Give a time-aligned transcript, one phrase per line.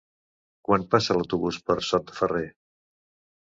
[0.67, 2.43] Quan passa l'autobús per Sot de Ferrer?